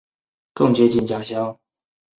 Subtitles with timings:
[0.55, 1.59] 更接近家乡